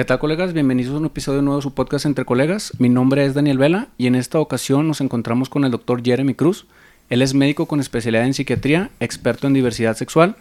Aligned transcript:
¿Qué 0.00 0.06
tal 0.06 0.18
colegas? 0.18 0.54
Bienvenidos 0.54 0.94
a 0.94 0.96
un 0.96 1.04
episodio 1.04 1.42
nuevo 1.42 1.58
de 1.58 1.62
su 1.62 1.74
podcast 1.74 2.06
Entre 2.06 2.24
Colegas. 2.24 2.72
Mi 2.78 2.88
nombre 2.88 3.26
es 3.26 3.34
Daniel 3.34 3.58
Vela 3.58 3.88
y 3.98 4.06
en 4.06 4.14
esta 4.14 4.38
ocasión 4.38 4.88
nos 4.88 5.02
encontramos 5.02 5.50
con 5.50 5.66
el 5.66 5.70
doctor 5.70 6.02
Jeremy 6.02 6.32
Cruz. 6.32 6.64
Él 7.10 7.20
es 7.20 7.34
médico 7.34 7.66
con 7.66 7.80
especialidad 7.80 8.24
en 8.24 8.32
psiquiatría, 8.32 8.88
experto 8.98 9.46
en 9.46 9.52
diversidad 9.52 9.94
sexual. 9.94 10.36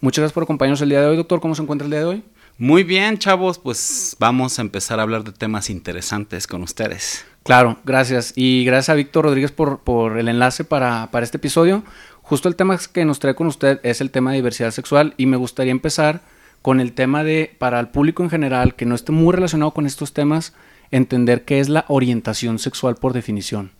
Muchas 0.00 0.22
gracias 0.22 0.34
por 0.34 0.44
acompañarnos 0.44 0.80
el 0.82 0.90
día 0.90 1.00
de 1.00 1.08
hoy, 1.08 1.16
doctor. 1.16 1.40
¿Cómo 1.40 1.56
se 1.56 1.62
encuentra 1.62 1.86
el 1.86 1.90
día 1.90 1.98
de 1.98 2.06
hoy? 2.06 2.22
Muy 2.56 2.84
bien, 2.84 3.18
chavos, 3.18 3.58
pues 3.58 4.14
vamos 4.20 4.60
a 4.60 4.62
empezar 4.62 5.00
a 5.00 5.02
hablar 5.02 5.24
de 5.24 5.32
temas 5.32 5.70
interesantes 5.70 6.46
con 6.46 6.62
ustedes. 6.62 7.24
Claro, 7.42 7.80
gracias. 7.84 8.32
Y 8.36 8.64
gracias 8.64 8.90
a 8.90 8.94
Víctor 8.94 9.24
Rodríguez 9.24 9.50
por, 9.50 9.80
por 9.80 10.20
el 10.20 10.28
enlace 10.28 10.62
para, 10.62 11.10
para 11.10 11.24
este 11.24 11.38
episodio. 11.38 11.82
Justo 12.22 12.48
el 12.48 12.54
tema 12.54 12.78
que 12.92 13.04
nos 13.04 13.18
trae 13.18 13.34
con 13.34 13.48
usted 13.48 13.80
es 13.82 14.00
el 14.00 14.12
tema 14.12 14.30
de 14.30 14.36
diversidad 14.36 14.70
sexual 14.70 15.14
y 15.16 15.26
me 15.26 15.36
gustaría 15.36 15.72
empezar 15.72 16.20
con 16.62 16.80
el 16.80 16.92
tema 16.92 17.24
de, 17.24 17.54
para 17.58 17.80
el 17.80 17.88
público 17.88 18.22
en 18.22 18.30
general, 18.30 18.74
que 18.74 18.86
no 18.86 18.94
esté 18.94 19.12
muy 19.12 19.34
relacionado 19.34 19.72
con 19.72 19.86
estos 19.86 20.12
temas, 20.12 20.54
entender 20.90 21.44
qué 21.44 21.60
es 21.60 21.68
la 21.68 21.84
orientación 21.88 22.58
sexual 22.58 22.96
por 22.96 23.12
definición. 23.12 23.72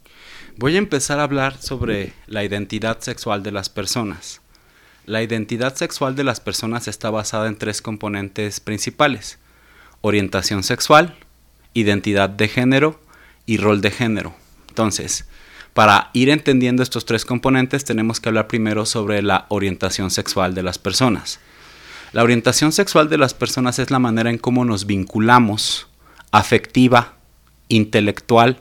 Voy 0.56 0.76
a 0.76 0.78
empezar 0.78 1.18
a 1.18 1.24
hablar 1.24 1.56
sobre 1.60 2.12
la 2.26 2.44
identidad 2.44 3.00
sexual 3.00 3.42
de 3.42 3.52
las 3.52 3.68
personas. 3.68 4.40
La 5.06 5.22
identidad 5.22 5.74
sexual 5.74 6.16
de 6.16 6.24
las 6.24 6.40
personas 6.40 6.86
está 6.88 7.10
basada 7.10 7.48
en 7.48 7.56
tres 7.56 7.82
componentes 7.82 8.60
principales. 8.60 9.38
Orientación 10.02 10.62
sexual, 10.62 11.16
identidad 11.74 12.28
de 12.30 12.48
género 12.48 13.00
y 13.46 13.56
rol 13.56 13.80
de 13.80 13.90
género. 13.90 14.34
Entonces, 14.68 15.26
para 15.74 16.10
ir 16.12 16.30
entendiendo 16.30 16.82
estos 16.82 17.04
tres 17.04 17.24
componentes 17.24 17.84
tenemos 17.84 18.20
que 18.20 18.28
hablar 18.28 18.48
primero 18.48 18.86
sobre 18.86 19.22
la 19.22 19.46
orientación 19.48 20.10
sexual 20.10 20.54
de 20.54 20.62
las 20.62 20.78
personas. 20.78 21.40
La 22.12 22.24
orientación 22.24 22.72
sexual 22.72 23.08
de 23.08 23.18
las 23.18 23.34
personas 23.34 23.78
es 23.78 23.90
la 23.90 24.00
manera 24.00 24.30
en 24.30 24.38
cómo 24.38 24.64
nos 24.64 24.86
vinculamos 24.86 25.86
afectiva, 26.32 27.14
intelectual 27.68 28.58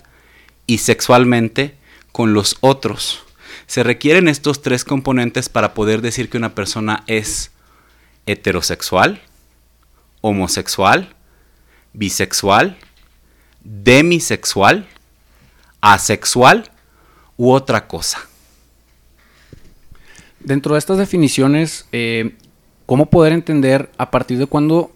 y 0.68 0.78
sexualmente 0.80 1.76
con 2.12 2.34
los 2.34 2.58
otros. 2.62 3.24
Se 3.66 3.84
requieren 3.84 4.28
estos 4.28 4.62
tres 4.62 4.84
componentes 4.84 5.50
para 5.50 5.74
poder 5.74 6.02
decir 6.02 6.30
que 6.30 6.38
una 6.38 6.54
persona 6.54 7.04
es 7.08 7.52
heterosexual, 8.28 9.22
homosexual, 10.22 11.16
bisexual, 11.94 12.78
demisexual, 13.64 14.88
asexual 15.82 16.70
u 17.36 17.52
otra 17.52 17.88
cosa. 17.88 18.20
Dentro 20.40 20.74
de 20.76 20.80
estas 20.80 21.00
definiciones, 21.00 21.88
eh, 21.92 22.36
cómo 22.90 23.06
poder 23.06 23.34
entender 23.34 23.92
a 24.00 24.10
partir 24.10 24.40
de 24.40 24.48
cuándo 24.48 24.92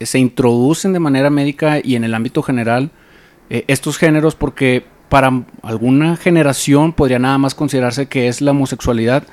se 0.00 0.20
introducen 0.20 0.92
de 0.92 1.00
manera 1.00 1.28
médica 1.28 1.80
y 1.82 1.96
en 1.96 2.04
el 2.04 2.14
ámbito 2.14 2.40
general 2.40 2.92
eh, 3.50 3.64
estos 3.66 3.98
géneros, 3.98 4.36
porque 4.36 4.84
para 5.08 5.42
alguna 5.64 6.16
generación 6.16 6.92
podría 6.92 7.18
nada 7.18 7.38
más 7.38 7.56
considerarse 7.56 8.06
que 8.06 8.28
es 8.28 8.42
la 8.42 8.52
homosexualidad 8.52 9.24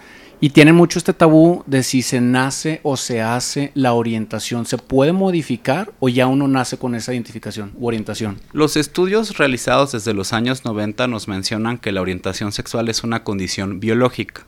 y 0.42 0.50
tienen 0.50 0.74
mucho 0.74 0.98
este 0.98 1.14
tabú 1.14 1.62
de 1.68 1.84
si 1.84 2.02
se 2.02 2.20
nace 2.20 2.80
o 2.82 2.98
se 2.98 3.22
hace 3.22 3.72
la 3.76 3.94
orientación. 3.94 4.66
¿Se 4.66 4.80
puede 4.80 5.12
modificar 5.12 5.94
o 6.00 6.10
ya 6.10 6.26
uno 6.26 6.48
nace 6.48 6.80
con 6.80 6.96
esa 6.96 7.14
identificación 7.14 7.74
u 7.78 7.86
orientación? 7.86 8.40
Los 8.54 8.76
estudios 8.76 9.38
realizados 9.38 9.92
desde 9.92 10.16
los 10.16 10.34
años 10.34 10.66
90 10.66 11.06
nos 11.06 11.28
mencionan 11.28 11.78
que 11.78 11.92
la 11.92 12.02
orientación 12.02 12.54
sexual 12.54 12.90
es 12.90 13.04
una 13.04 13.24
condición 13.24 13.80
biológica 13.80 14.48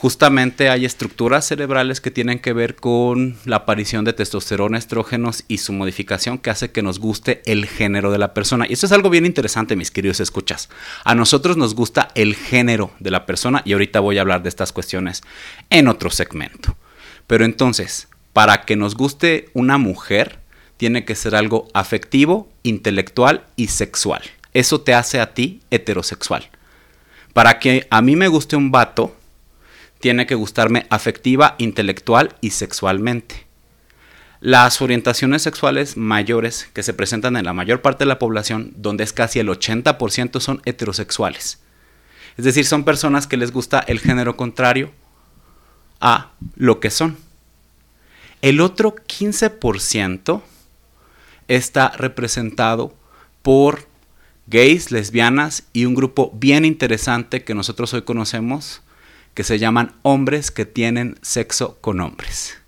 justamente 0.00 0.70
hay 0.70 0.86
estructuras 0.86 1.46
cerebrales 1.46 2.00
que 2.00 2.10
tienen 2.10 2.38
que 2.38 2.54
ver 2.54 2.74
con 2.74 3.36
la 3.44 3.56
aparición 3.56 4.06
de 4.06 4.14
testosterona, 4.14 4.78
estrógenos 4.78 5.44
y 5.46 5.58
su 5.58 5.74
modificación 5.74 6.38
que 6.38 6.48
hace 6.48 6.70
que 6.70 6.80
nos 6.80 6.98
guste 6.98 7.42
el 7.44 7.66
género 7.66 8.10
de 8.10 8.16
la 8.16 8.32
persona. 8.32 8.64
Y 8.66 8.72
esto 8.72 8.86
es 8.86 8.92
algo 8.92 9.10
bien 9.10 9.26
interesante, 9.26 9.76
mis 9.76 9.90
queridos 9.90 10.20
escuchas. 10.20 10.70
A 11.04 11.14
nosotros 11.14 11.58
nos 11.58 11.74
gusta 11.74 12.08
el 12.14 12.34
género 12.34 12.92
de 12.98 13.10
la 13.10 13.26
persona 13.26 13.60
y 13.66 13.74
ahorita 13.74 14.00
voy 14.00 14.16
a 14.16 14.22
hablar 14.22 14.42
de 14.42 14.48
estas 14.48 14.72
cuestiones 14.72 15.22
en 15.68 15.86
otro 15.86 16.08
segmento. 16.08 16.78
Pero 17.26 17.44
entonces, 17.44 18.08
para 18.32 18.62
que 18.62 18.76
nos 18.76 18.94
guste 18.94 19.50
una 19.52 19.76
mujer, 19.76 20.38
tiene 20.78 21.04
que 21.04 21.14
ser 21.14 21.34
algo 21.34 21.68
afectivo, 21.74 22.48
intelectual 22.62 23.44
y 23.54 23.66
sexual. 23.66 24.22
Eso 24.54 24.80
te 24.80 24.94
hace 24.94 25.20
a 25.20 25.34
ti 25.34 25.60
heterosexual. 25.70 26.48
Para 27.34 27.58
que 27.58 27.86
a 27.90 28.00
mí 28.00 28.16
me 28.16 28.28
guste 28.28 28.56
un 28.56 28.70
vato, 28.70 29.14
tiene 30.00 30.26
que 30.26 30.34
gustarme 30.34 30.86
afectiva, 30.90 31.54
intelectual 31.58 32.34
y 32.40 32.50
sexualmente. 32.50 33.46
Las 34.40 34.80
orientaciones 34.80 35.42
sexuales 35.42 35.98
mayores 35.98 36.68
que 36.72 36.82
se 36.82 36.94
presentan 36.94 37.36
en 37.36 37.44
la 37.44 37.52
mayor 37.52 37.82
parte 37.82 38.04
de 38.04 38.08
la 38.08 38.18
población, 38.18 38.72
donde 38.76 39.04
es 39.04 39.12
casi 39.12 39.38
el 39.38 39.48
80%, 39.48 40.40
son 40.40 40.62
heterosexuales. 40.64 41.60
Es 42.38 42.44
decir, 42.44 42.64
son 42.64 42.84
personas 42.84 43.26
que 43.26 43.36
les 43.36 43.52
gusta 43.52 43.80
el 43.80 44.00
género 44.00 44.36
contrario 44.36 44.92
a 46.00 46.30
lo 46.56 46.80
que 46.80 46.88
son. 46.88 47.18
El 48.40 48.62
otro 48.62 48.96
15% 48.96 50.40
está 51.48 51.90
representado 51.90 52.94
por 53.42 53.86
gays, 54.46 54.90
lesbianas 54.90 55.64
y 55.74 55.84
un 55.84 55.94
grupo 55.94 56.32
bien 56.34 56.64
interesante 56.64 57.44
que 57.44 57.54
nosotros 57.54 57.92
hoy 57.92 58.02
conocemos 58.02 58.80
que 59.34 59.44
se 59.44 59.58
llaman 59.58 59.94
hombres 60.02 60.50
que 60.50 60.66
tienen 60.66 61.18
sexo 61.22 61.78
con 61.80 62.00
hombres. 62.00 62.58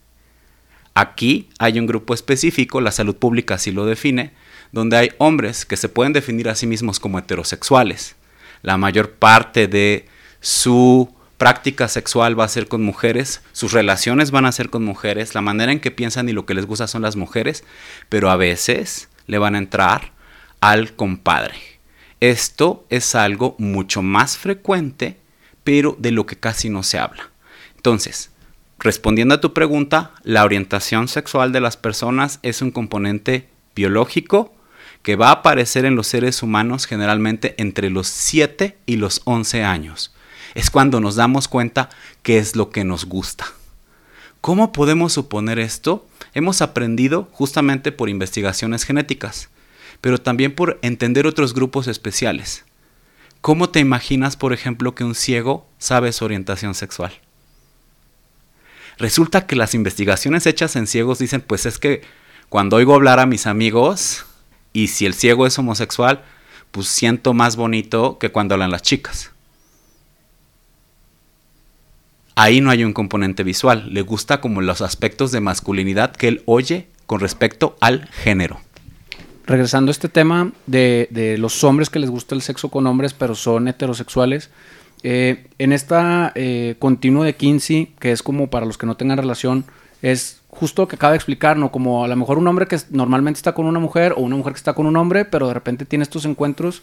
Aquí 0.95 1.49
hay 1.59 1.78
un 1.78 1.87
grupo 1.87 2.15
específico, 2.15 2.81
la 2.81 2.93
salud 2.93 3.17
pública 3.17 3.55
así 3.55 3.73
lo 3.73 3.87
define, 3.87 4.33
donde 4.73 4.97
hay 4.97 5.11
hombres 5.19 5.65
que 5.65 5.77
se 5.77 5.89
pueden 5.89 6.12
definir 6.12 6.49
a 6.49 6.55
sí 6.55 6.67
mismos 6.67 7.00
como 7.00 7.19
heterosexuales. 7.19 8.17
La 8.62 8.77
mayor 8.77 9.12
parte 9.12 9.69
de 9.69 10.06
su 10.41 11.15
práctica 11.39 11.89
sexual 11.89 12.39
va 12.39 12.45
a 12.45 12.49
ser 12.49 12.69
con 12.69 12.83
mujeres, 12.83 13.43
sus 13.53 13.73
relaciones 13.73 14.31
van 14.31 14.44
a 14.44 14.53
ser 14.53 14.71
con 14.71 14.84
mujeres, 14.84 15.34
la 15.34 15.41
manera 15.41 15.73
en 15.73 15.81
que 15.81 15.91
piensan 15.91 16.29
y 16.29 16.33
lo 16.33 16.47
que 16.47 16.55
les 16.55 16.67
gusta 16.67 16.87
son 16.87 17.03
las 17.03 17.17
mujeres, 17.17 17.65
pero 18.09 18.31
a 18.31 18.37
veces 18.37 19.09
le 19.27 19.39
van 19.39 19.55
a 19.55 19.59
entrar 19.59 20.12
al 20.61 20.94
compadre. 20.94 21.56
Esto 22.21 22.87
es 22.89 23.17
algo 23.17 23.56
mucho 23.59 24.03
más 24.03 24.37
frecuente 24.37 25.19
pero 25.65 25.97
de 25.99 26.11
lo 26.11 26.27
que 26.27 26.37
casi 26.37 26.69
no 26.69 26.83
se 26.83 26.99
habla. 26.99 27.31
Entonces, 27.77 28.31
respondiendo 28.78 29.34
a 29.34 29.41
tu 29.41 29.53
pregunta, 29.53 30.12
la 30.23 30.45
orientación 30.45 31.09
sexual 31.09 31.53
de 31.53 31.61
las 31.61 31.77
personas 31.77 32.39
es 32.43 32.62
un 32.62 32.71
componente 32.71 33.49
biológico 33.75 34.55
que 35.03 35.17
va 35.17 35.28
a 35.28 35.33
aparecer 35.33 35.84
en 35.84 35.97
los 35.97 36.06
seres 36.06 36.43
humanos 36.43 36.87
generalmente 36.87 37.55
entre 37.59 37.91
los 37.91 38.06
7 38.06 38.78
y 38.87 38.97
los 38.97 39.21
11 39.25 39.65
años. 39.65 40.15
Es 40.55 40.71
cuando 40.71 41.00
nos 41.00 41.17
damos 41.17 41.49
cuenta 41.49 41.89
qué 42.23 42.39
es 42.39 42.56
lo 42.56 42.71
que 42.71 42.84
nos 42.84 43.06
gusta. 43.06 43.47
¿Cómo 44.41 44.73
podemos 44.73 45.12
suponer 45.12 45.59
esto? 45.59 46.06
Hemos 46.34 46.62
aprendido 46.62 47.29
justamente 47.33 47.93
por 47.93 48.09
investigaciones 48.09 48.84
genéticas, 48.84 49.49
pero 50.00 50.19
también 50.19 50.55
por 50.55 50.79
entender 50.83 51.27
otros 51.27 51.55
grupos 51.55 51.87
especiales. 51.87 52.65
¿Cómo 53.42 53.70
te 53.70 53.80
imaginas, 53.80 54.36
por 54.36 54.53
ejemplo, 54.53 54.94
que 54.94 55.03
un 55.03 55.16
ciego 55.16 55.66
sabe 55.76 56.12
su 56.12 56.25
orientación 56.25 56.76
sexual? 56.76 57.12
Resulta 58.98 59.48
que 59.48 59.56
las 59.56 59.75
investigaciones 59.75 60.47
hechas 60.47 60.76
en 60.76 60.86
ciegos 60.86 61.19
dicen, 61.19 61.41
pues 61.41 61.66
es 61.66 61.81
que 61.81 62.02
cuando 62.48 62.76
oigo 62.76 62.94
hablar 62.94 63.19
a 63.19 63.26
mis 63.26 63.48
amigos 63.48 64.26
y 64.72 64.86
si 64.88 65.06
el 65.06 65.14
ciego 65.14 65.44
es 65.44 65.58
homosexual, 65.58 66.22
pues 66.70 66.86
siento 66.86 67.34
más 67.34 67.56
bonito 67.56 68.16
que 68.20 68.31
cuando 68.31 68.54
hablan 68.54 68.70
las 68.70 68.82
chicas. 68.82 69.32
Ahí 72.36 72.60
no 72.60 72.70
hay 72.70 72.84
un 72.84 72.92
componente 72.92 73.42
visual, 73.42 73.92
le 73.92 74.02
gusta 74.02 74.41
como 74.41 74.60
los 74.60 74.82
aspectos 74.82 75.32
de 75.32 75.41
masculinidad 75.41 76.14
que 76.14 76.28
él 76.28 76.42
oye 76.47 76.86
con 77.06 77.19
respecto 77.19 77.76
al 77.81 78.08
género 78.11 78.61
regresando 79.47 79.91
a 79.91 79.93
este 79.93 80.09
tema 80.09 80.53
de, 80.67 81.37
los 81.39 81.65
hombres 81.65 81.91
que 81.91 81.99
les 81.99 82.11
gusta 82.11 82.35
el 82.35 82.43
sexo 82.43 82.69
con 82.69 82.87
hombres, 82.87 83.15
pero 83.15 83.35
son 83.35 83.69
heterosexuales, 83.69 84.50
eh, 85.03 85.47
en 85.59 85.73
esta 85.73 86.33
eh, 86.35 86.77
continuo 86.79 87.25
de 87.25 87.35
Kinsey, 87.35 87.93
que 87.99 88.12
es 88.12 88.23
como 88.23 88.49
para 88.50 88.67
los 88.67 88.79
que 88.79 88.87
no 88.87 88.97
tengan 88.97 89.19
relación, 89.19 89.65
es 90.00 90.41
justo 90.49 90.83
lo 90.83 90.89
que 90.89 90.97
acaba 90.97 91.12
de 91.12 91.17
explicar, 91.17 91.56
¿no? 91.56 91.73
Como 91.73 92.05
a 92.05 92.09
lo 92.09 92.17
mejor 92.17 92.39
un 92.39 92.47
hombre 92.47 92.67
que 92.67 92.79
normalmente 92.91 93.39
está 93.39 93.53
con 93.53 93.67
una 93.67 93.81
mujer 93.81 94.15
o 94.17 94.21
una 94.21 94.37
mujer 94.37 94.53
que 94.53 94.59
está 94.59 94.75
con 94.75 94.87
un 94.87 94.97
hombre, 94.97 95.25
pero 95.25 95.49
de 95.49 95.55
repente 95.55 95.85
tiene 95.87 96.05
estos 96.05 96.25
encuentros. 96.25 96.83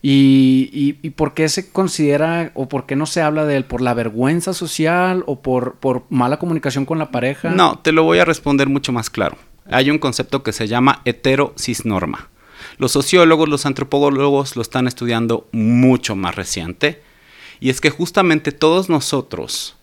Y, 0.00 0.96
y, 1.02 1.10
por 1.10 1.34
qué 1.34 1.48
se 1.48 1.72
considera 1.72 2.52
o 2.54 2.68
por 2.68 2.86
qué 2.86 2.94
no 2.94 3.04
se 3.04 3.20
habla 3.20 3.44
de 3.46 3.56
él? 3.56 3.64
¿Por 3.64 3.80
la 3.80 3.94
vergüenza 3.94 4.54
social 4.54 5.24
o 5.26 5.40
por 5.40 6.04
mala 6.08 6.38
comunicación 6.38 6.84
con 6.84 7.00
la 7.00 7.10
pareja? 7.10 7.50
No, 7.50 7.80
te 7.80 7.90
lo 7.90 8.04
voy 8.04 8.20
a 8.20 8.24
responder 8.24 8.68
mucho 8.68 8.92
más 8.92 9.10
claro 9.10 9.36
hay 9.70 9.90
un 9.90 9.98
concepto 9.98 10.42
que 10.42 10.52
se 10.52 10.68
llama 10.68 11.02
heterocisnorma. 11.04 12.28
Los 12.78 12.92
sociólogos, 12.92 13.48
los 13.48 13.66
antropólogos 13.66 14.56
lo 14.56 14.62
están 14.62 14.86
estudiando 14.86 15.48
mucho 15.52 16.16
más 16.16 16.34
reciente. 16.34 17.02
Y 17.60 17.70
es 17.70 17.80
que 17.80 17.90
justamente 17.90 18.52
todos 18.52 18.88
nosotros 18.88 19.74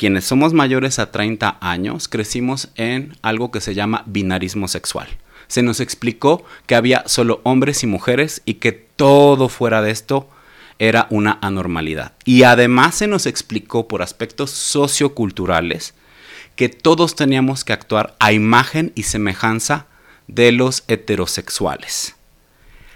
quienes 0.00 0.24
somos 0.24 0.54
mayores 0.54 0.98
a 0.98 1.10
30 1.10 1.58
años 1.60 2.08
crecimos 2.08 2.68
en 2.76 3.18
algo 3.20 3.50
que 3.50 3.60
se 3.60 3.74
llama 3.74 4.02
binarismo 4.06 4.66
sexual. 4.66 5.08
Se 5.46 5.62
nos 5.62 5.78
explicó 5.78 6.42
que 6.66 6.74
había 6.74 7.02
solo 7.06 7.42
hombres 7.42 7.82
y 7.82 7.86
mujeres 7.86 8.40
y 8.46 8.54
que 8.54 8.72
todo 8.72 9.50
fuera 9.50 9.82
de 9.82 9.90
esto 9.90 10.26
era 10.78 11.06
una 11.10 11.38
anormalidad. 11.42 12.14
Y 12.24 12.44
además 12.44 12.94
se 12.94 13.08
nos 13.08 13.26
explicó 13.26 13.88
por 13.88 14.00
aspectos 14.00 14.50
socioculturales 14.50 15.92
que 16.60 16.68
todos 16.68 17.16
teníamos 17.16 17.64
que 17.64 17.72
actuar 17.72 18.14
a 18.18 18.32
imagen 18.32 18.92
y 18.94 19.04
semejanza 19.04 19.86
de 20.28 20.52
los 20.52 20.84
heterosexuales. 20.88 22.16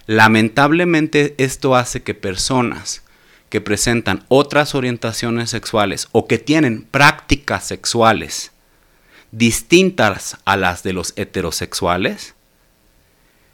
Lamentablemente 0.07 1.35
esto 1.39 1.75
hace 1.75 2.03
que 2.03 2.13
personas 2.13 3.05
que 3.49 3.63
presentan 3.63 4.27
otras 4.29 4.75
orientaciones 4.75 5.49
sexuales 5.49 6.09
o 6.13 6.27
que 6.27 6.37
tienen 6.37 6.83
prácticas 6.83 7.67
sexuales 7.67 8.53
distintas 9.33 10.37
a 10.45 10.59
las 10.59 10.83
de 10.83 10.93
los 10.93 11.15
heterosexuales 11.17 12.35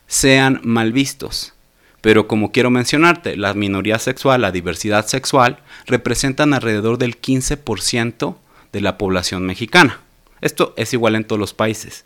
sean 0.08 0.60
mal 0.64 0.92
vistos. 0.92 1.54
Pero 2.00 2.26
como 2.26 2.50
quiero 2.50 2.70
mencionarte, 2.70 3.36
la 3.36 3.54
minoría 3.54 4.00
sexual, 4.00 4.40
la 4.40 4.50
diversidad 4.50 5.06
sexual, 5.06 5.60
representan 5.86 6.52
alrededor 6.52 6.98
del 6.98 7.20
15% 7.20 8.34
de 8.72 8.80
la 8.80 8.98
población 8.98 9.46
mexicana. 9.46 10.00
Esto 10.40 10.74
es 10.76 10.92
igual 10.92 11.14
en 11.16 11.24
todos 11.24 11.38
los 11.38 11.54
países. 11.54 12.04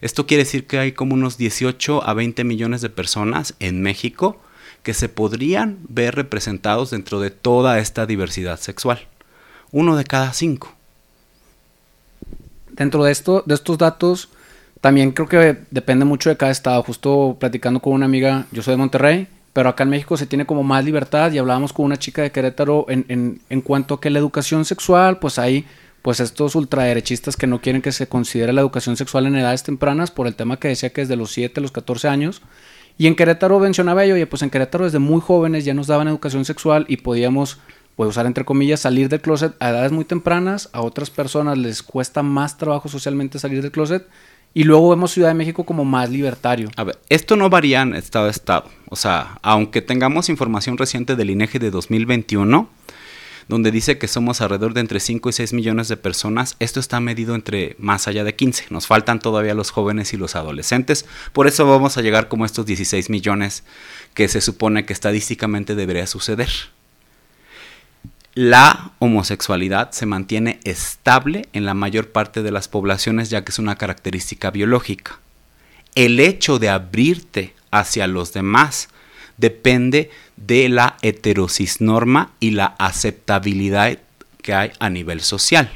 Esto 0.00 0.26
quiere 0.26 0.44
decir 0.44 0.66
que 0.66 0.78
hay 0.78 0.92
como 0.92 1.14
unos 1.14 1.38
18 1.38 2.06
a 2.06 2.14
20 2.14 2.44
millones 2.44 2.80
de 2.80 2.90
personas 2.90 3.54
en 3.60 3.82
México 3.82 4.40
que 4.82 4.94
se 4.94 5.08
podrían 5.08 5.78
ver 5.88 6.14
representados 6.14 6.90
dentro 6.90 7.20
de 7.20 7.30
toda 7.30 7.78
esta 7.78 8.06
diversidad 8.06 8.60
sexual. 8.60 9.06
Uno 9.72 9.96
de 9.96 10.04
cada 10.04 10.32
cinco. 10.32 10.74
Dentro 12.70 13.04
de, 13.04 13.12
esto, 13.12 13.42
de 13.46 13.54
estos 13.54 13.78
datos, 13.78 14.28
también 14.80 15.12
creo 15.12 15.28
que 15.28 15.58
depende 15.70 16.04
mucho 16.04 16.28
de 16.28 16.36
cada 16.36 16.52
estado. 16.52 16.82
Justo 16.82 17.36
platicando 17.40 17.80
con 17.80 17.94
una 17.94 18.04
amiga, 18.04 18.46
yo 18.52 18.62
soy 18.62 18.72
de 18.72 18.78
Monterrey, 18.78 19.28
pero 19.54 19.70
acá 19.70 19.84
en 19.84 19.90
México 19.90 20.16
se 20.16 20.26
tiene 20.26 20.44
como 20.44 20.62
más 20.62 20.84
libertad 20.84 21.32
y 21.32 21.38
hablábamos 21.38 21.72
con 21.72 21.86
una 21.86 21.96
chica 21.96 22.20
de 22.20 22.32
Querétaro 22.32 22.84
en, 22.88 23.06
en, 23.08 23.40
en 23.48 23.60
cuanto 23.62 23.94
a 23.94 24.00
que 24.00 24.10
la 24.10 24.18
educación 24.18 24.66
sexual, 24.66 25.18
pues 25.18 25.38
hay 25.38 25.64
pues 26.04 26.20
estos 26.20 26.54
ultraderechistas 26.54 27.34
que 27.34 27.46
no 27.46 27.62
quieren 27.62 27.80
que 27.80 27.90
se 27.90 28.06
considere 28.08 28.52
la 28.52 28.60
educación 28.60 28.94
sexual 28.94 29.24
en 29.24 29.36
edades 29.36 29.62
tempranas 29.62 30.10
por 30.10 30.26
el 30.26 30.34
tema 30.34 30.58
que 30.58 30.68
decía 30.68 30.90
que 30.90 31.00
desde 31.00 31.16
los 31.16 31.32
7 31.32 31.58
a 31.58 31.62
los 31.62 31.72
14 31.72 32.08
años. 32.08 32.42
Y 32.98 33.06
en 33.06 33.16
Querétaro 33.16 33.58
mencionaba 33.58 34.04
yo, 34.04 34.14
oye, 34.14 34.26
pues 34.26 34.42
en 34.42 34.50
Querétaro 34.50 34.84
desde 34.84 34.98
muy 34.98 35.22
jóvenes 35.22 35.64
ya 35.64 35.72
nos 35.72 35.86
daban 35.86 36.06
educación 36.06 36.44
sexual 36.44 36.84
y 36.88 36.98
podíamos, 36.98 37.58
pues 37.96 38.10
usar 38.10 38.26
entre 38.26 38.44
comillas, 38.44 38.80
salir 38.80 39.08
del 39.08 39.22
closet 39.22 39.54
a 39.60 39.70
edades 39.70 39.92
muy 39.92 40.04
tempranas. 40.04 40.68
A 40.74 40.82
otras 40.82 41.08
personas 41.08 41.56
les 41.56 41.82
cuesta 41.82 42.22
más 42.22 42.58
trabajo 42.58 42.90
socialmente 42.90 43.38
salir 43.38 43.62
del 43.62 43.72
closet. 43.72 44.06
Y 44.52 44.64
luego 44.64 44.90
vemos 44.90 45.10
Ciudad 45.10 45.28
de 45.28 45.34
México 45.34 45.64
como 45.64 45.86
más 45.86 46.10
libertario. 46.10 46.68
A 46.76 46.84
ver, 46.84 46.98
esto 47.08 47.34
no 47.34 47.48
varía 47.48 47.80
en 47.80 47.94
estado 47.94 48.26
a 48.26 48.30
estado. 48.30 48.68
O 48.90 48.96
sea, 48.96 49.38
aunque 49.40 49.80
tengamos 49.80 50.28
información 50.28 50.76
reciente 50.76 51.16
del 51.16 51.30
INEGI 51.30 51.58
de 51.60 51.70
2021, 51.70 52.68
donde 53.48 53.70
dice 53.70 53.98
que 53.98 54.08
somos 54.08 54.40
alrededor 54.40 54.74
de 54.74 54.80
entre 54.80 55.00
5 55.00 55.28
y 55.28 55.32
6 55.32 55.52
millones 55.52 55.88
de 55.88 55.96
personas, 55.96 56.56
esto 56.60 56.80
está 56.80 57.00
medido 57.00 57.34
entre 57.34 57.76
más 57.78 58.08
allá 58.08 58.24
de 58.24 58.34
15. 58.34 58.66
Nos 58.70 58.86
faltan 58.86 59.18
todavía 59.18 59.54
los 59.54 59.70
jóvenes 59.70 60.12
y 60.12 60.16
los 60.16 60.36
adolescentes, 60.36 61.06
por 61.32 61.46
eso 61.46 61.66
vamos 61.66 61.96
a 61.96 62.02
llegar 62.02 62.28
como 62.28 62.44
estos 62.44 62.66
16 62.66 63.10
millones 63.10 63.64
que 64.14 64.28
se 64.28 64.40
supone 64.40 64.86
que 64.86 64.92
estadísticamente 64.92 65.74
debería 65.74 66.06
suceder. 66.06 66.50
La 68.34 68.90
homosexualidad 68.98 69.92
se 69.92 70.06
mantiene 70.06 70.58
estable 70.64 71.48
en 71.52 71.64
la 71.64 71.74
mayor 71.74 72.10
parte 72.10 72.42
de 72.42 72.50
las 72.50 72.66
poblaciones 72.66 73.30
ya 73.30 73.44
que 73.44 73.52
es 73.52 73.60
una 73.60 73.76
característica 73.76 74.50
biológica. 74.50 75.20
El 75.94 76.18
hecho 76.18 76.58
de 76.58 76.68
abrirte 76.68 77.54
hacia 77.70 78.08
los 78.08 78.32
demás 78.32 78.88
depende 79.36 80.10
de 80.36 80.68
la 80.68 80.96
heterosis-norma 81.02 82.32
y 82.40 82.50
la 82.50 82.66
aceptabilidad 82.78 83.98
que 84.42 84.54
hay 84.54 84.72
a 84.78 84.90
nivel 84.90 85.20
social. 85.20 85.70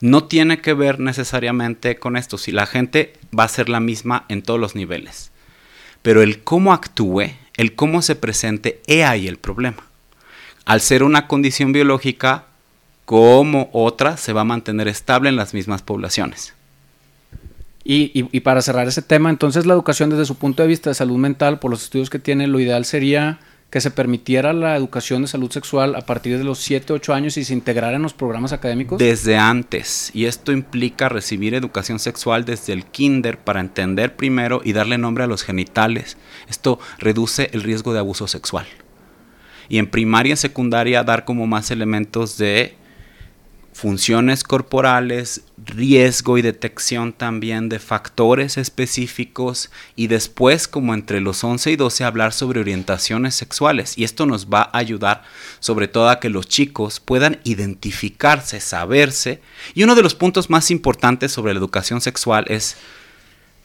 No 0.00 0.24
tiene 0.24 0.60
que 0.60 0.74
ver 0.74 1.00
necesariamente 1.00 1.96
con 1.98 2.16
esto, 2.16 2.36
si 2.36 2.52
la 2.52 2.66
gente 2.66 3.14
va 3.36 3.44
a 3.44 3.48
ser 3.48 3.68
la 3.68 3.80
misma 3.80 4.26
en 4.28 4.42
todos 4.42 4.60
los 4.60 4.74
niveles. 4.74 5.30
Pero 6.02 6.22
el 6.22 6.42
cómo 6.42 6.72
actúe, 6.72 7.30
el 7.56 7.74
cómo 7.74 8.02
se 8.02 8.16
presente, 8.16 8.82
he 8.86 9.04
ahí 9.04 9.26
el 9.26 9.38
problema. 9.38 9.84
Al 10.64 10.80
ser 10.80 11.02
una 11.02 11.28
condición 11.28 11.72
biológica, 11.72 12.46
como 13.04 13.70
otra, 13.72 14.16
se 14.16 14.32
va 14.32 14.40
a 14.40 14.44
mantener 14.44 14.88
estable 14.88 15.28
en 15.28 15.36
las 15.36 15.54
mismas 15.54 15.82
poblaciones. 15.82 16.55
Y, 17.88 18.40
para 18.40 18.62
cerrar 18.62 18.88
ese 18.88 19.00
tema, 19.00 19.30
entonces 19.30 19.64
la 19.64 19.72
educación 19.72 20.10
desde 20.10 20.24
su 20.24 20.34
punto 20.34 20.62
de 20.62 20.68
vista 20.68 20.90
de 20.90 20.94
salud 20.94 21.18
mental, 21.18 21.60
por 21.60 21.70
los 21.70 21.84
estudios 21.84 22.10
que 22.10 22.18
tiene, 22.18 22.48
lo 22.48 22.58
ideal 22.58 22.84
sería 22.84 23.38
que 23.70 23.80
se 23.80 23.92
permitiera 23.92 24.52
la 24.52 24.76
educación 24.76 25.22
de 25.22 25.28
salud 25.28 25.50
sexual 25.52 25.94
a 25.94 26.00
partir 26.00 26.36
de 26.36 26.42
los 26.42 26.58
7, 26.58 26.92
8 26.92 27.14
años 27.14 27.36
y 27.36 27.44
se 27.44 27.52
integrara 27.52 27.96
en 27.96 28.02
los 28.02 28.12
programas 28.12 28.52
académicos? 28.52 28.98
Desde 28.98 29.36
antes. 29.36 30.10
Y 30.14 30.24
esto 30.24 30.50
implica 30.50 31.08
recibir 31.08 31.54
educación 31.54 32.00
sexual 32.00 32.44
desde 32.44 32.72
el 32.72 32.84
kinder 32.86 33.38
para 33.38 33.60
entender 33.60 34.16
primero 34.16 34.62
y 34.64 34.72
darle 34.72 34.98
nombre 34.98 35.22
a 35.22 35.28
los 35.28 35.44
genitales. 35.44 36.16
Esto 36.48 36.80
reduce 36.98 37.50
el 37.52 37.62
riesgo 37.62 37.92
de 37.92 38.00
abuso 38.00 38.26
sexual. 38.26 38.66
Y 39.68 39.78
en 39.78 39.88
primaria 39.88 40.34
y 40.34 40.36
secundaria 40.36 41.04
dar 41.04 41.24
como 41.24 41.46
más 41.46 41.70
elementos 41.70 42.36
de 42.36 42.76
funciones 43.76 44.42
corporales, 44.42 45.42
riesgo 45.62 46.38
y 46.38 46.42
detección 46.42 47.12
también 47.12 47.68
de 47.68 47.78
factores 47.78 48.56
específicos 48.56 49.70
y 49.94 50.06
después 50.06 50.66
como 50.66 50.94
entre 50.94 51.20
los 51.20 51.44
11 51.44 51.72
y 51.72 51.76
12 51.76 52.04
hablar 52.04 52.32
sobre 52.32 52.60
orientaciones 52.60 53.34
sexuales 53.34 53.98
y 53.98 54.04
esto 54.04 54.24
nos 54.24 54.46
va 54.46 54.70
a 54.72 54.78
ayudar 54.78 55.24
sobre 55.60 55.88
todo 55.88 56.08
a 56.08 56.20
que 56.20 56.30
los 56.30 56.48
chicos 56.48 57.00
puedan 57.00 57.38
identificarse, 57.44 58.60
saberse 58.60 59.42
y 59.74 59.82
uno 59.82 59.94
de 59.94 60.02
los 60.02 60.14
puntos 60.14 60.48
más 60.48 60.70
importantes 60.70 61.32
sobre 61.32 61.52
la 61.52 61.58
educación 61.58 62.00
sexual 62.00 62.46
es 62.48 62.78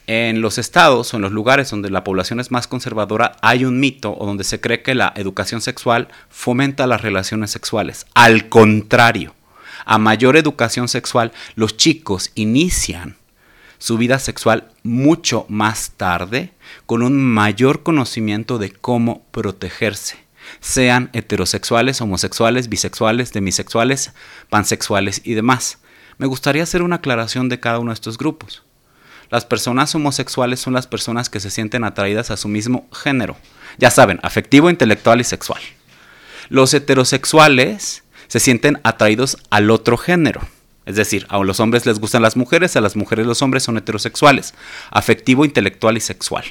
en 0.06 0.42
los 0.42 0.58
estados 0.58 1.14
o 1.14 1.16
en 1.16 1.22
los 1.22 1.32
lugares 1.32 1.70
donde 1.70 1.88
la 1.88 2.04
población 2.04 2.38
es 2.38 2.50
más 2.50 2.66
conservadora 2.66 3.36
hay 3.40 3.64
un 3.64 3.80
mito 3.80 4.14
o 4.18 4.26
donde 4.26 4.44
se 4.44 4.60
cree 4.60 4.82
que 4.82 4.94
la 4.94 5.14
educación 5.16 5.62
sexual 5.62 6.08
fomenta 6.28 6.86
las 6.86 7.00
relaciones 7.00 7.50
sexuales. 7.50 8.04
Al 8.12 8.50
contrario, 8.50 9.34
a 9.84 9.98
mayor 9.98 10.36
educación 10.36 10.88
sexual, 10.88 11.32
los 11.54 11.76
chicos 11.76 12.30
inician 12.34 13.16
su 13.78 13.98
vida 13.98 14.20
sexual 14.20 14.70
mucho 14.84 15.44
más 15.48 15.92
tarde 15.96 16.52
con 16.86 17.02
un 17.02 17.20
mayor 17.20 17.82
conocimiento 17.82 18.58
de 18.58 18.70
cómo 18.70 19.24
protegerse, 19.32 20.18
sean 20.60 21.10
heterosexuales, 21.12 22.00
homosexuales, 22.00 22.68
bisexuales, 22.68 23.32
demisexuales, 23.32 24.12
pansexuales 24.50 25.20
y 25.24 25.34
demás. 25.34 25.78
Me 26.18 26.26
gustaría 26.26 26.62
hacer 26.62 26.82
una 26.82 26.96
aclaración 26.96 27.48
de 27.48 27.58
cada 27.58 27.80
uno 27.80 27.90
de 27.90 27.94
estos 27.94 28.18
grupos. 28.18 28.62
Las 29.30 29.46
personas 29.46 29.94
homosexuales 29.94 30.60
son 30.60 30.74
las 30.74 30.86
personas 30.86 31.28
que 31.30 31.40
se 31.40 31.50
sienten 31.50 31.84
atraídas 31.84 32.30
a 32.30 32.36
su 32.36 32.48
mismo 32.48 32.86
género. 32.92 33.36
Ya 33.78 33.90
saben, 33.90 34.20
afectivo, 34.22 34.70
intelectual 34.70 35.20
y 35.20 35.24
sexual. 35.24 35.60
Los 36.50 36.74
heterosexuales 36.74 38.04
se 38.32 38.40
sienten 38.40 38.80
atraídos 38.82 39.36
al 39.50 39.70
otro 39.70 39.98
género. 39.98 40.40
Es 40.86 40.96
decir, 40.96 41.26
a 41.28 41.38
los 41.40 41.60
hombres 41.60 41.84
les 41.84 41.98
gustan 41.98 42.22
las 42.22 42.34
mujeres, 42.34 42.74
a 42.76 42.80
las 42.80 42.96
mujeres 42.96 43.26
los 43.26 43.42
hombres 43.42 43.62
son 43.62 43.76
heterosexuales, 43.76 44.54
afectivo, 44.90 45.44
intelectual 45.44 45.98
y 45.98 46.00
sexual. 46.00 46.42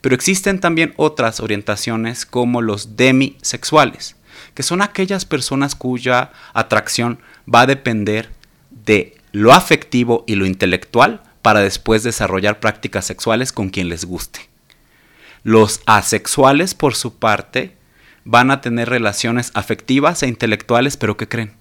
Pero 0.00 0.14
existen 0.14 0.60
también 0.60 0.94
otras 0.96 1.40
orientaciones 1.40 2.24
como 2.24 2.62
los 2.62 2.94
demisexuales, 2.94 4.14
que 4.54 4.62
son 4.62 4.82
aquellas 4.82 5.24
personas 5.24 5.74
cuya 5.74 6.30
atracción 6.52 7.18
va 7.52 7.62
a 7.62 7.66
depender 7.66 8.30
de 8.70 9.16
lo 9.32 9.52
afectivo 9.52 10.22
y 10.28 10.36
lo 10.36 10.46
intelectual 10.46 11.24
para 11.42 11.58
después 11.58 12.04
desarrollar 12.04 12.60
prácticas 12.60 13.04
sexuales 13.04 13.50
con 13.50 13.70
quien 13.70 13.88
les 13.88 14.04
guste. 14.04 14.48
Los 15.42 15.80
asexuales, 15.86 16.72
por 16.72 16.94
su 16.94 17.16
parte, 17.16 17.74
van 18.24 18.50
a 18.50 18.60
tener 18.60 18.88
relaciones 18.88 19.50
afectivas 19.54 20.22
e 20.22 20.28
intelectuales, 20.28 20.96
pero 20.96 21.16
¿qué 21.16 21.28
creen? 21.28 21.52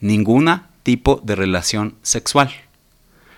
Ninguna 0.00 0.70
tipo 0.82 1.20
de 1.22 1.36
relación 1.36 1.96
sexual. 2.02 2.50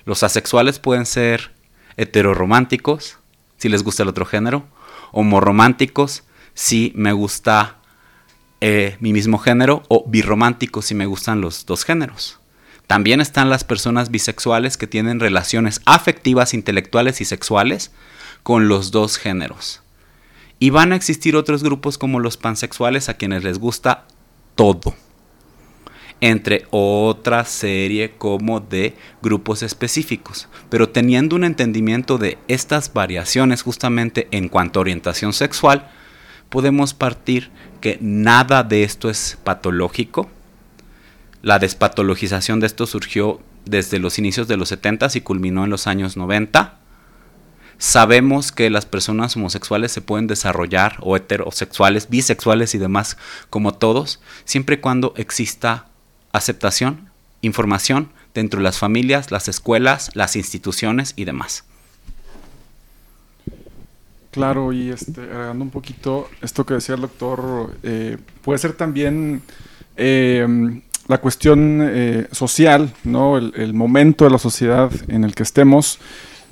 Los 0.04 0.22
asexuales 0.22 0.78
pueden 0.78 1.06
ser 1.06 1.52
heterorománticos, 1.96 3.18
si 3.56 3.68
les 3.68 3.82
gusta 3.82 4.02
el 4.02 4.08
otro 4.08 4.24
género, 4.24 4.66
homorománticos, 5.12 6.24
si 6.54 6.92
me 6.94 7.12
gusta 7.12 7.78
eh, 8.60 8.96
mi 9.00 9.12
mismo 9.12 9.38
género, 9.38 9.82
o 9.88 10.04
birrománticos, 10.06 10.86
si 10.86 10.94
me 10.94 11.06
gustan 11.06 11.40
los 11.40 11.66
dos 11.66 11.84
géneros. 11.84 12.40
También 12.86 13.20
están 13.20 13.48
las 13.48 13.64
personas 13.64 14.10
bisexuales 14.10 14.76
que 14.76 14.86
tienen 14.86 15.20
relaciones 15.20 15.80
afectivas, 15.86 16.52
intelectuales 16.52 17.20
y 17.20 17.24
sexuales 17.24 17.92
con 18.42 18.68
los 18.68 18.90
dos 18.90 19.16
géneros. 19.16 19.83
Y 20.64 20.70
van 20.70 20.92
a 20.92 20.96
existir 20.96 21.36
otros 21.36 21.62
grupos 21.62 21.98
como 21.98 22.20
los 22.20 22.38
pansexuales 22.38 23.10
a 23.10 23.18
quienes 23.18 23.44
les 23.44 23.58
gusta 23.58 24.06
todo. 24.54 24.94
entre 26.22 26.64
otra 26.70 27.44
serie 27.44 28.12
como 28.16 28.60
de 28.60 28.94
grupos 29.20 29.62
específicos. 29.62 30.48
Pero 30.70 30.88
teniendo 30.88 31.36
un 31.36 31.44
entendimiento 31.44 32.16
de 32.16 32.38
estas 32.48 32.94
variaciones 32.94 33.60
justamente 33.60 34.26
en 34.30 34.48
cuanto 34.48 34.80
a 34.80 34.82
orientación 34.82 35.34
sexual, 35.34 35.90
podemos 36.48 36.94
partir 36.94 37.50
que 37.82 37.98
nada 38.00 38.62
de 38.62 38.84
esto 38.84 39.10
es 39.10 39.36
patológico. 39.44 40.30
La 41.42 41.58
despatologización 41.58 42.60
de 42.60 42.68
esto 42.68 42.86
surgió 42.86 43.42
desde 43.66 43.98
los 43.98 44.18
inicios 44.18 44.48
de 44.48 44.56
los 44.56 44.70
70 44.70 45.08
y 45.12 45.20
culminó 45.20 45.64
en 45.64 45.70
los 45.70 45.86
años 45.86 46.16
90. 46.16 46.80
Sabemos 47.78 48.52
que 48.52 48.70
las 48.70 48.86
personas 48.86 49.36
homosexuales 49.36 49.92
se 49.92 50.00
pueden 50.00 50.26
desarrollar 50.26 50.96
o 51.00 51.16
heterosexuales, 51.16 52.08
bisexuales 52.08 52.74
y 52.74 52.78
demás 52.78 53.16
como 53.50 53.74
todos, 53.74 54.20
siempre 54.44 54.76
y 54.76 54.78
cuando 54.78 55.14
exista 55.16 55.86
aceptación, 56.32 57.10
información 57.42 58.10
dentro 58.34 58.58
de 58.58 58.64
las 58.64 58.78
familias, 58.78 59.30
las 59.30 59.48
escuelas, 59.48 60.10
las 60.14 60.36
instituciones 60.36 61.14
y 61.16 61.24
demás. 61.24 61.64
Claro, 64.30 64.72
y 64.72 64.90
este, 64.90 65.20
agregando 65.20 65.62
un 65.62 65.70
poquito 65.70 66.28
esto 66.42 66.66
que 66.66 66.74
decía 66.74 66.96
el 66.96 67.02
doctor, 67.02 67.76
eh, 67.84 68.18
puede 68.42 68.58
ser 68.58 68.72
también 68.72 69.42
eh, 69.96 70.82
la 71.06 71.18
cuestión 71.18 71.80
eh, 71.82 72.26
social, 72.32 72.92
¿no? 73.04 73.38
El, 73.38 73.74
momento 73.74 74.24
de 74.24 74.30
la 74.30 74.38
sociedad 74.38 74.90
en 75.06 75.22
el 75.22 75.36
que 75.36 75.44
estemos 75.44 76.00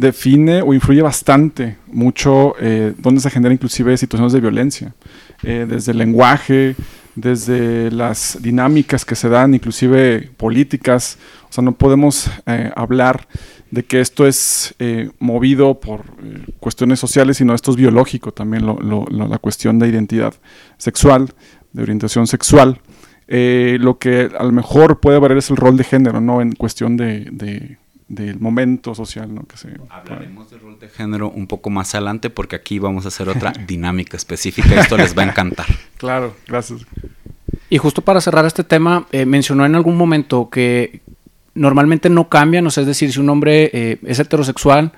define 0.03 0.61
o 0.61 0.75
influye 0.75 1.01
bastante 1.01 1.79
mucho 1.87 2.55
donde 2.99 3.21
se 3.21 3.31
generan 3.31 3.55
inclusive 3.55 3.97
situaciones 3.97 4.33
de 4.33 4.41
violencia, 4.41 4.95
desde 5.43 5.93
el 5.93 5.99
lenguaje, 5.99 6.77
desde 7.15 7.91
las 7.91 8.39
dinámicas 8.41 9.05
que 9.05 9.15
se 9.15 9.29
dan, 9.29 9.55
inclusive 9.55 10.31
políticas. 10.37 11.19
O 11.49 11.53
sea, 11.53 11.65
no 11.65 11.73
podemos 11.73 12.31
hablar 12.77 13.27
de 13.73 13.85
que 13.85 14.03
esto 14.03 14.27
es 14.27 14.75
eh, 14.79 15.11
movido 15.19 15.81
por 15.81 16.01
eh, 16.23 16.45
cuestiones 16.61 17.01
sociales, 17.01 17.39
sino 17.39 17.55
esto 17.55 17.71
es 17.71 17.79
biológico 17.79 18.31
también, 18.31 18.67
la 18.67 19.39
cuestión 19.39 19.79
de 19.79 19.89
identidad 19.89 20.35
sexual, 20.77 21.31
de 21.73 21.83
orientación 21.83 22.27
sexual. 22.27 22.81
Eh, 23.29 23.79
lo 23.81 23.99
que 23.99 24.29
a 24.39 24.45
lo 24.45 24.53
mejor 24.53 25.01
puede 25.01 25.19
variar 25.19 25.39
es 25.39 25.49
el 25.49 25.57
rol 25.57 25.79
de 25.79 25.85
género, 25.85 26.21
¿no? 26.21 26.43
En 26.43 26.53
cuestión 26.53 26.99
de, 26.99 27.79
del 28.13 28.39
momento 28.39 28.95
social, 28.95 29.35
¿no? 29.35 29.45
Que 29.45 29.57
se, 29.57 29.69
Hablaremos 29.89 30.51
del 30.51 30.61
rol 30.61 30.79
de 30.79 30.89
género 30.89 31.31
un 31.31 31.47
poco 31.47 31.71
más 31.71 31.95
adelante 31.95 32.31
porque 32.31 32.57
aquí 32.57 32.79
vamos 32.79 33.05
a 33.05 33.09
hacer 33.09 33.29
otra 33.29 33.53
dinámica 33.67 34.17
específica. 34.17 34.81
Esto 34.81 34.97
les 34.97 35.17
va 35.17 35.23
a 35.23 35.27
encantar. 35.27 35.67
Claro, 36.03 36.35
gracias. 36.49 36.81
Y 37.71 37.79
justo 37.79 38.03
para 38.03 38.21
cerrar 38.21 38.45
este 38.45 38.65
tema, 38.65 39.07
mencionó 39.25 39.65
en 39.65 39.77
algún 39.77 39.97
momento 39.97 40.51
que, 40.51 41.01
normalmente 41.55 42.09
no 42.09 42.29
cambian, 42.29 42.67
o 42.67 42.71
sea, 42.71 42.83
es 42.83 42.87
decir, 42.87 43.13
si 43.13 43.21
un 43.21 43.29
hombre 43.29 43.71
eh, 43.73 43.99
es 44.05 44.19
heterosexual, 44.19 44.93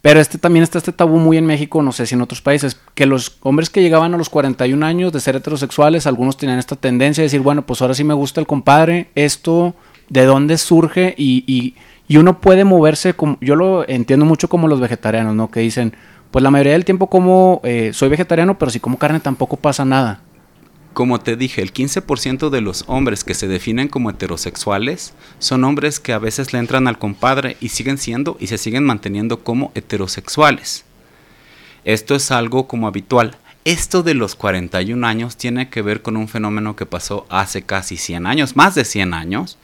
pero 0.00 0.20
este 0.20 0.38
también 0.38 0.62
está 0.64 0.78
este 0.78 0.92
tabú 0.92 1.18
muy 1.18 1.36
en 1.36 1.46
México, 1.46 1.82
no 1.82 1.92
sé 1.92 2.06
si 2.06 2.14
en 2.14 2.22
otros 2.22 2.42
países, 2.42 2.80
que 2.94 3.06
los 3.06 3.38
hombres 3.42 3.70
que 3.70 3.82
llegaban 3.82 4.14
a 4.14 4.16
los 4.16 4.28
41 4.30 4.84
años 4.84 5.12
de 5.12 5.20
ser 5.20 5.36
heterosexuales, 5.36 6.06
algunos 6.06 6.36
tenían 6.36 6.58
esta 6.58 6.76
tendencia 6.76 7.22
de 7.22 7.26
decir, 7.26 7.40
bueno, 7.40 7.64
pues 7.66 7.82
ahora 7.82 7.94
sí 7.94 8.04
me 8.04 8.14
gusta 8.14 8.40
el 8.40 8.46
compadre, 8.46 9.08
esto, 9.14 9.74
¿de 10.08 10.24
dónde 10.24 10.58
surge? 10.58 11.14
Y, 11.16 11.44
y, 11.46 11.74
y 12.12 12.18
uno 12.18 12.42
puede 12.42 12.66
moverse, 12.66 13.14
como, 13.14 13.38
yo 13.40 13.56
lo 13.56 13.88
entiendo 13.88 14.26
mucho 14.26 14.46
como 14.46 14.68
los 14.68 14.80
vegetarianos, 14.80 15.34
¿no? 15.34 15.50
Que 15.50 15.60
dicen, 15.60 15.96
pues 16.30 16.42
la 16.42 16.50
mayoría 16.50 16.74
del 16.74 16.84
tiempo 16.84 17.06
como 17.06 17.62
eh, 17.64 17.92
soy 17.94 18.10
vegetariano, 18.10 18.58
pero 18.58 18.70
si 18.70 18.80
como 18.80 18.98
carne 18.98 19.18
tampoco 19.18 19.56
pasa 19.56 19.86
nada. 19.86 20.20
Como 20.92 21.20
te 21.20 21.36
dije, 21.36 21.62
el 21.62 21.72
15% 21.72 22.50
de 22.50 22.60
los 22.60 22.84
hombres 22.86 23.24
que 23.24 23.32
se 23.32 23.48
definen 23.48 23.88
como 23.88 24.10
heterosexuales 24.10 25.14
son 25.38 25.64
hombres 25.64 26.00
que 26.00 26.12
a 26.12 26.18
veces 26.18 26.52
le 26.52 26.58
entran 26.58 26.86
al 26.86 26.98
compadre 26.98 27.56
y 27.62 27.70
siguen 27.70 27.96
siendo 27.96 28.36
y 28.38 28.48
se 28.48 28.58
siguen 28.58 28.84
manteniendo 28.84 29.42
como 29.42 29.72
heterosexuales. 29.74 30.84
Esto 31.86 32.14
es 32.14 32.30
algo 32.30 32.68
como 32.68 32.88
habitual. 32.88 33.38
Esto 33.64 34.02
de 34.02 34.12
los 34.12 34.34
41 34.34 35.06
años 35.06 35.38
tiene 35.38 35.70
que 35.70 35.80
ver 35.80 36.02
con 36.02 36.18
un 36.18 36.28
fenómeno 36.28 36.76
que 36.76 36.84
pasó 36.84 37.24
hace 37.30 37.62
casi 37.62 37.96
100 37.96 38.26
años, 38.26 38.54
más 38.54 38.74
de 38.74 38.84
100 38.84 39.14
años, 39.14 39.56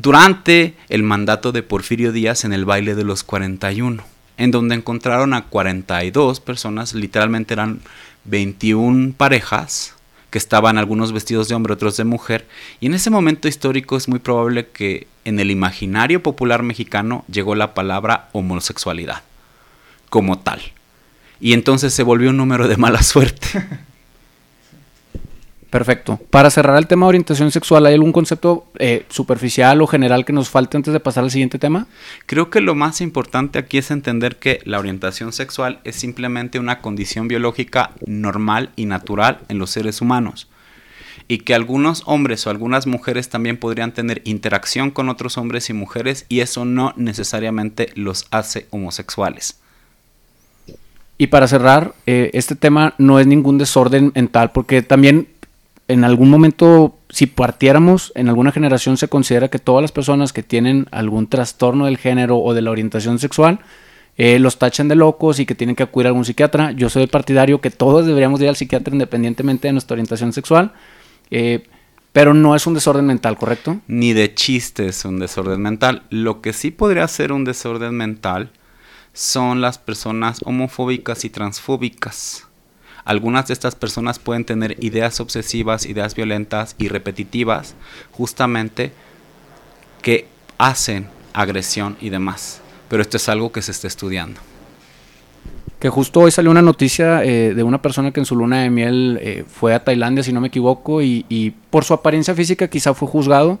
durante 0.00 0.76
el 0.88 1.02
mandato 1.02 1.50
de 1.50 1.64
Porfirio 1.64 2.12
Díaz 2.12 2.44
en 2.44 2.52
el 2.52 2.64
baile 2.64 2.94
de 2.94 3.02
los 3.02 3.24
41, 3.24 4.04
en 4.36 4.50
donde 4.52 4.76
encontraron 4.76 5.34
a 5.34 5.46
42 5.46 6.38
personas, 6.38 6.94
literalmente 6.94 7.54
eran 7.54 7.80
21 8.22 9.14
parejas, 9.16 9.96
que 10.30 10.38
estaban 10.38 10.78
algunos 10.78 11.10
vestidos 11.10 11.48
de 11.48 11.56
hombre, 11.56 11.72
otros 11.72 11.96
de 11.96 12.04
mujer, 12.04 12.46
y 12.78 12.86
en 12.86 12.94
ese 12.94 13.10
momento 13.10 13.48
histórico 13.48 13.96
es 13.96 14.06
muy 14.06 14.20
probable 14.20 14.68
que 14.68 15.08
en 15.24 15.40
el 15.40 15.50
imaginario 15.50 16.22
popular 16.22 16.62
mexicano 16.62 17.24
llegó 17.28 17.56
la 17.56 17.74
palabra 17.74 18.28
homosexualidad 18.30 19.24
como 20.10 20.38
tal. 20.38 20.60
Y 21.40 21.54
entonces 21.54 21.92
se 21.92 22.04
volvió 22.04 22.30
un 22.30 22.36
número 22.36 22.68
de 22.68 22.76
mala 22.76 23.02
suerte. 23.02 23.48
Perfecto. 25.70 26.18
Para 26.30 26.48
cerrar 26.50 26.78
el 26.78 26.86
tema 26.86 27.04
de 27.04 27.10
orientación 27.10 27.50
sexual, 27.50 27.84
¿hay 27.84 27.92
algún 27.92 28.12
concepto 28.12 28.66
eh, 28.78 29.04
superficial 29.10 29.82
o 29.82 29.86
general 29.86 30.24
que 30.24 30.32
nos 30.32 30.48
falte 30.48 30.78
antes 30.78 30.94
de 30.94 31.00
pasar 31.00 31.24
al 31.24 31.30
siguiente 31.30 31.58
tema? 31.58 31.86
Creo 32.24 32.48
que 32.48 32.62
lo 32.62 32.74
más 32.74 33.02
importante 33.02 33.58
aquí 33.58 33.76
es 33.76 33.90
entender 33.90 34.36
que 34.36 34.60
la 34.64 34.78
orientación 34.78 35.32
sexual 35.32 35.80
es 35.84 35.96
simplemente 35.96 36.58
una 36.58 36.80
condición 36.80 37.28
biológica 37.28 37.90
normal 38.06 38.70
y 38.76 38.86
natural 38.86 39.40
en 39.48 39.58
los 39.58 39.70
seres 39.70 40.00
humanos. 40.00 40.48
Y 41.30 41.38
que 41.38 41.54
algunos 41.54 42.02
hombres 42.06 42.46
o 42.46 42.50
algunas 42.50 42.86
mujeres 42.86 43.28
también 43.28 43.58
podrían 43.58 43.92
tener 43.92 44.22
interacción 44.24 44.90
con 44.90 45.10
otros 45.10 45.36
hombres 45.36 45.68
y 45.68 45.74
mujeres 45.74 46.24
y 46.30 46.40
eso 46.40 46.64
no 46.64 46.94
necesariamente 46.96 47.90
los 47.94 48.26
hace 48.30 48.68
homosexuales. 48.70 49.60
Y 51.18 51.26
para 51.26 51.48
cerrar, 51.48 51.94
eh, 52.06 52.30
este 52.32 52.54
tema 52.54 52.94
no 52.96 53.18
es 53.18 53.26
ningún 53.26 53.58
desorden 53.58 54.12
mental, 54.14 54.52
porque 54.52 54.82
también 54.82 55.26
en 55.88 56.04
algún 56.04 56.28
momento, 56.28 56.98
si 57.08 57.26
partiéramos, 57.26 58.12
en 58.14 58.28
alguna 58.28 58.52
generación 58.52 58.98
se 58.98 59.08
considera 59.08 59.48
que 59.48 59.58
todas 59.58 59.82
las 59.82 59.90
personas 59.90 60.34
que 60.34 60.42
tienen 60.42 60.86
algún 60.90 61.28
trastorno 61.28 61.86
del 61.86 61.96
género 61.96 62.38
o 62.38 62.52
de 62.52 62.62
la 62.62 62.70
orientación 62.70 63.18
sexual, 63.18 63.60
eh, 64.18 64.38
los 64.38 64.58
tachan 64.58 64.88
de 64.88 64.96
locos 64.96 65.38
y 65.40 65.46
que 65.46 65.54
tienen 65.54 65.76
que 65.76 65.84
acudir 65.84 66.06
a 66.06 66.10
algún 66.10 66.24
psiquiatra. 66.24 66.72
Yo 66.72 66.90
soy 66.90 67.06
partidario 67.06 67.60
que 67.60 67.70
todos 67.70 68.04
deberíamos 68.04 68.40
ir 68.40 68.48
al 68.48 68.56
psiquiatra 68.56 68.92
independientemente 68.92 69.68
de 69.68 69.72
nuestra 69.72 69.94
orientación 69.94 70.32
sexual. 70.32 70.72
Eh, 71.30 71.66
pero 72.12 72.34
no 72.34 72.56
es 72.56 72.66
un 72.66 72.74
desorden 72.74 73.06
mental, 73.06 73.38
¿correcto? 73.38 73.80
Ni 73.86 74.12
de 74.12 74.34
chiste 74.34 74.88
es 74.88 75.04
un 75.04 75.20
desorden 75.20 75.60
mental. 75.60 76.02
Lo 76.10 76.40
que 76.40 76.52
sí 76.52 76.72
podría 76.72 77.06
ser 77.06 77.32
un 77.32 77.44
desorden 77.44 77.94
mental 77.94 78.50
son 79.12 79.60
las 79.60 79.78
personas 79.78 80.40
homofóbicas 80.44 81.24
y 81.24 81.30
transfóbicas. 81.30 82.47
Algunas 83.08 83.46
de 83.46 83.54
estas 83.54 83.74
personas 83.74 84.18
pueden 84.18 84.44
tener 84.44 84.76
ideas 84.84 85.18
obsesivas, 85.18 85.86
ideas 85.86 86.14
violentas 86.14 86.74
y 86.76 86.88
repetitivas, 86.88 87.74
justamente 88.12 88.92
que 90.02 90.26
hacen 90.58 91.08
agresión 91.32 91.96
y 92.02 92.10
demás. 92.10 92.60
Pero 92.90 93.00
esto 93.00 93.16
es 93.16 93.30
algo 93.30 93.50
que 93.50 93.62
se 93.62 93.70
está 93.70 93.86
estudiando. 93.86 94.38
Que 95.78 95.88
justo 95.88 96.20
hoy 96.20 96.30
salió 96.30 96.50
una 96.50 96.60
noticia 96.60 97.24
eh, 97.24 97.54
de 97.54 97.62
una 97.62 97.80
persona 97.80 98.10
que 98.10 98.20
en 98.20 98.26
su 98.26 98.36
luna 98.36 98.60
de 98.60 98.68
miel 98.68 99.18
eh, 99.22 99.46
fue 99.50 99.72
a 99.72 99.82
Tailandia, 99.82 100.22
si 100.22 100.34
no 100.34 100.42
me 100.42 100.48
equivoco, 100.48 101.00
y, 101.00 101.54
por 101.70 101.84
su 101.84 101.94
apariencia 101.94 102.34
física 102.34 102.68
quizá 102.68 102.92
fue 102.92 103.08
juzgado. 103.08 103.58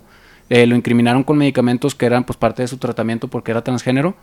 Eh, 0.50 0.66
lo 0.66 0.76
incriminaron 0.76 1.24
con 1.24 1.38
medicamentos 1.38 1.94
que 1.94 2.04
eran 2.04 2.24
pues 2.24 2.36
parte 2.36 2.60
de 2.60 2.68
su 2.68 2.76
tratamiento 2.76 3.28
porque 3.28 3.50
era 3.52 3.64
transgénero 3.64 4.14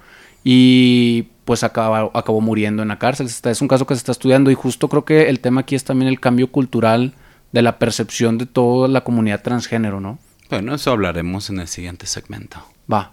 y 0.47 1.23
pues 1.43 1.63
acaba, 1.63 2.11
acabó 2.13 2.39
muriendo 2.39 2.83
en 2.83 2.89
la 2.89 2.99
cárcel. 2.99 3.27
Es 3.27 3.61
un 3.61 3.67
caso 3.67 3.85
que 3.87 3.95
se 3.95 3.99
está 3.99 4.11
estudiando 4.11 4.51
y 4.51 4.53
justo 4.53 4.87
creo 4.87 5.03
que 5.03 5.27
el 5.27 5.39
tema 5.39 5.61
aquí 5.61 5.75
es 5.75 5.83
también 5.83 6.07
el 6.07 6.19
cambio 6.19 6.51
cultural 6.51 7.13
de 7.51 7.61
la 7.63 7.79
percepción 7.79 8.37
de 8.37 8.45
toda 8.45 8.87
la 8.87 9.03
comunidad 9.03 9.41
transgénero, 9.41 9.99
¿no? 9.99 10.19
Bueno, 10.49 10.75
eso 10.75 10.91
hablaremos 10.91 11.49
en 11.49 11.59
el 11.59 11.67
siguiente 11.67 12.05
segmento. 12.05 12.59
Va. 12.91 13.11